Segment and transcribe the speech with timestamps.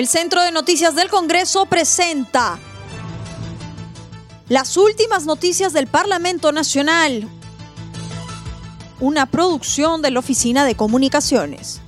[0.00, 2.58] El Centro de Noticias del Congreso presenta
[4.48, 7.28] las últimas noticias del Parlamento Nacional,
[8.98, 11.82] una producción de la Oficina de Comunicaciones.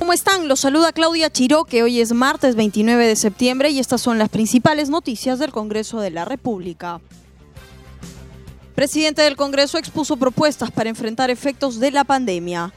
[0.00, 0.48] ¿Cómo están?
[0.48, 1.84] Los saluda Claudia Chiroque.
[1.84, 6.10] Hoy es martes 29 de septiembre y estas son las principales noticias del Congreso de
[6.10, 7.00] la República.
[8.82, 12.72] Presidente del Congreso expuso propuestas para enfrentar efectos de la pandemia.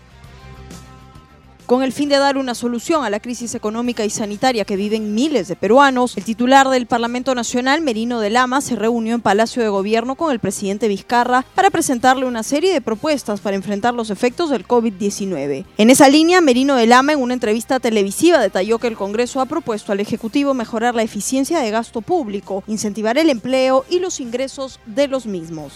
[1.66, 5.16] Con el fin de dar una solución a la crisis económica y sanitaria que viven
[5.16, 9.64] miles de peruanos, el titular del Parlamento Nacional, Merino de Lama, se reunió en Palacio
[9.64, 14.12] de Gobierno con el presidente Vizcarra para presentarle una serie de propuestas para enfrentar los
[14.12, 15.66] efectos del COVID-19.
[15.80, 19.48] En esa línea, Merino de Lama, en una entrevista televisiva, detalló que el Congreso ha
[19.48, 24.80] propuesto al Ejecutivo mejorar la eficiencia de gasto público, incentivar el empleo y los ingresos
[24.86, 25.74] de los mismos.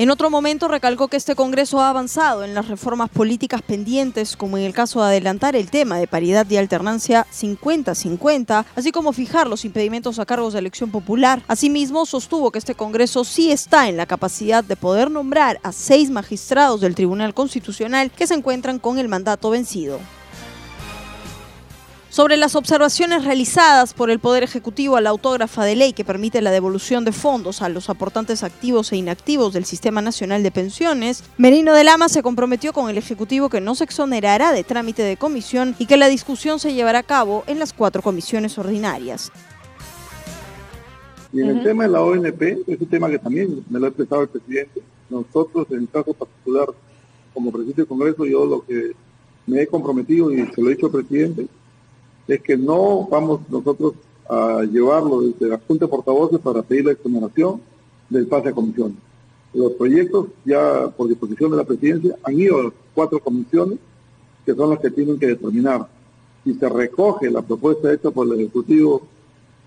[0.00, 4.56] En otro momento recalcó que este Congreso ha avanzado en las reformas políticas pendientes, como
[4.56, 9.48] en el caso de adelantar el tema de paridad y alternancia 50-50, así como fijar
[9.48, 11.42] los impedimentos a cargos de elección popular.
[11.48, 16.10] Asimismo, sostuvo que este Congreso sí está en la capacidad de poder nombrar a seis
[16.10, 19.98] magistrados del Tribunal Constitucional que se encuentran con el mandato vencido
[22.18, 26.42] sobre las observaciones realizadas por el Poder Ejecutivo a la autógrafa de ley que permite
[26.42, 31.22] la devolución de fondos a los aportantes activos e inactivos del Sistema Nacional de Pensiones,
[31.36, 35.16] Merino de Lama se comprometió con el Ejecutivo que no se exonerará de trámite de
[35.16, 39.30] comisión y que la discusión se llevará a cabo en las cuatro comisiones ordinarias.
[41.32, 43.88] Y en el tema de la ONP, es un tema que también me lo ha
[43.90, 44.82] expresado el presidente.
[45.08, 46.66] Nosotros, en el caso particular,
[47.32, 48.90] como presidente del Congreso, yo lo que
[49.46, 51.46] me he comprometido y se lo he dicho al presidente,
[52.28, 53.94] es que no vamos nosotros
[54.28, 57.60] a llevarlo desde la Junta de Portavoces para pedir la exoneración
[58.10, 58.96] del pase a comisión.
[59.54, 63.78] Los proyectos ya por disposición de la presidencia han ido a las cuatro comisiones
[64.44, 65.88] que son las que tienen que determinar
[66.44, 69.02] si se recoge la propuesta hecha por el Ejecutivo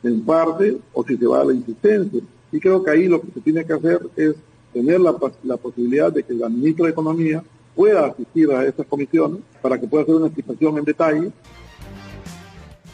[0.03, 2.21] en parte o si se va a la insistencia.
[2.51, 4.35] Y creo que ahí lo que se tiene que hacer es
[4.73, 5.13] tener la,
[5.57, 7.43] posibilidad de que la ministra de Economía
[7.75, 11.31] pueda asistir a estas comisiones para que pueda hacer una explicación en detalle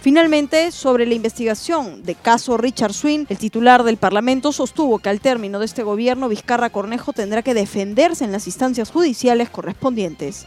[0.02, 5.20] Finalmente, sobre la investigación de caso Richard Swin, el titular del Parlamento sostuvo que al
[5.20, 10.46] término de este gobierno, Vizcarra Cornejo tendrá que defenderse en las instancias judiciales correspondientes.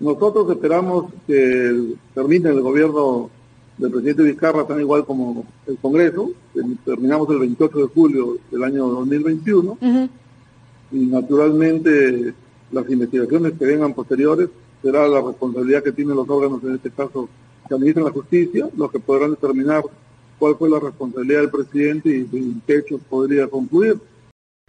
[0.00, 3.30] Nosotros esperamos que termine el gobierno
[3.78, 6.30] del presidente Vizcarra tan igual como el Congreso.
[6.84, 9.78] Terminamos el 28 de julio del año 2021
[10.92, 12.34] y naturalmente
[12.70, 14.50] las investigaciones que vengan posteriores
[14.82, 17.28] será la responsabilidad que tienen los órganos, en este caso
[17.68, 19.82] que administran la justicia, los que podrán determinar
[20.38, 23.98] cuál fue la responsabilidad del presidente y en qué hecho podría concluir.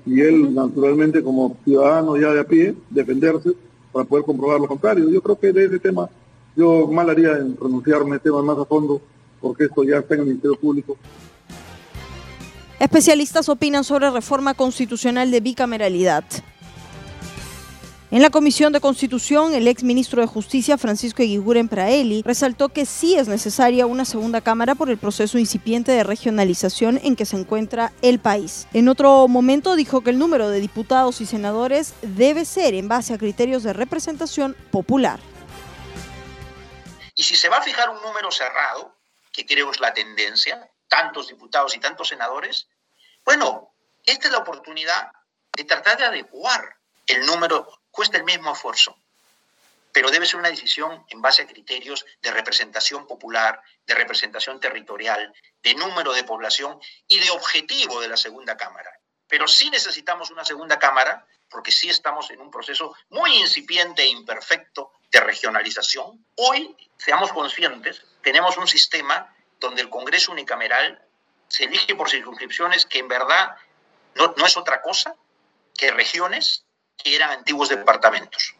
[0.06, 3.52] Y él, naturalmente, como ciudadano ya de a pie, defenderse
[3.92, 5.10] para poder comprobar lo contrario.
[5.10, 6.10] Yo creo que de ese tema,
[6.56, 9.02] yo mal haría en pronunciarme este tema más a fondo,
[9.42, 10.98] porque esto ya está en el Ministerio Público.
[12.80, 16.24] Especialistas opinan sobre reforma constitucional de bicameralidad.
[18.12, 22.88] En la Comisión de Constitución, el ex ministro de Justicia, Francisco Eguiguren Praeli, resaltó que
[22.88, 27.36] sí es necesaria una segunda Cámara por el proceso incipiente de regionalización en que se
[27.36, 28.68] encuentra el país.
[28.74, 33.14] En otro momento dijo que el número de diputados y senadores debe ser en base
[33.14, 35.19] a criterios de representación popular.
[37.14, 38.98] Y si se va a fijar un número cerrado,
[39.31, 42.69] que creo es la tendencia, tantos diputados y tantos senadores,
[43.24, 43.72] bueno,
[44.03, 45.12] esta es la oportunidad
[45.56, 46.75] de tratar de adecuar
[47.06, 48.98] el número cuesta el mismo esfuerzo,
[49.92, 55.34] pero debe ser una decisión en base a criterios de representación popular, de representación territorial,
[55.64, 58.92] de número de población y de objetivo de la segunda Cámara.
[59.28, 64.08] Pero sí necesitamos una segunda Cámara porque sí estamos en un proceso muy incipiente e
[64.08, 66.26] imperfecto de regionalización.
[66.36, 71.04] Hoy, seamos conscientes, tenemos un sistema donde el Congreso unicameral
[71.48, 73.56] se elige por circunscripciones que en verdad
[74.16, 75.16] no, no es otra cosa
[75.75, 76.66] que regiones
[77.04, 78.56] que eran antiguos departamentos.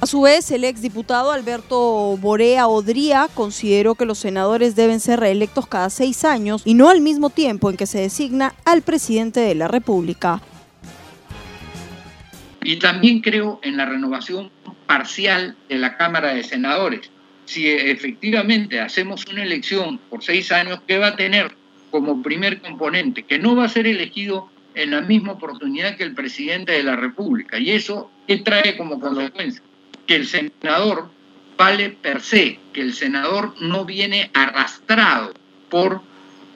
[0.00, 5.66] A su vez, el exdiputado Alberto Borea Odría consideró que los senadores deben ser reelectos
[5.66, 9.54] cada seis años y no al mismo tiempo en que se designa al presidente de
[9.54, 10.40] la República.
[12.62, 14.50] Y también creo en la renovación
[14.86, 17.10] parcial de la Cámara de Senadores.
[17.44, 21.54] Si efectivamente hacemos una elección por seis años, ¿qué va a tener
[21.90, 23.24] como primer componente?
[23.24, 26.96] Que no va a ser elegido en la misma oportunidad que el presidente de la
[26.96, 27.58] República.
[27.58, 29.62] ¿Y eso qué trae como consecuencia?
[30.06, 31.10] Que el senador
[31.56, 35.34] vale per se, que el senador no viene arrastrado
[35.68, 36.02] por,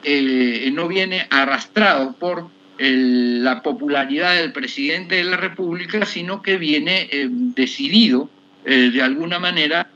[0.02, 7.08] eh, no viene arrastrado por la popularidad del presidente de la República, sino que viene
[7.12, 8.28] eh, decidido
[8.64, 9.88] eh, de alguna manera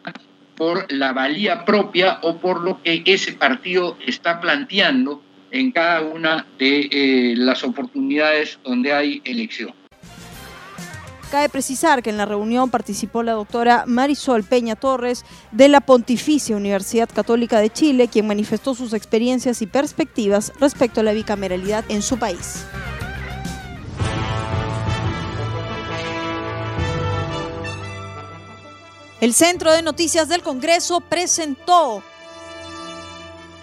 [0.57, 6.47] por la valía propia o por lo que ese partido está planteando en cada una
[6.59, 9.73] de eh, las oportunidades donde hay elección.
[11.31, 16.57] Cabe precisar que en la reunión participó la doctora Marisol Peña Torres de la Pontificia
[16.57, 22.01] Universidad Católica de Chile, quien manifestó sus experiencias y perspectivas respecto a la bicameralidad en
[22.01, 22.65] su país.
[29.21, 32.03] El Centro de Noticias del Congreso presentó